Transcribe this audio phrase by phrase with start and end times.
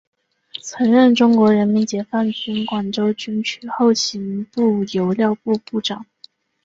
[0.63, 6.07] 曾任中国人民解放军广州军区后勤部油料部部长。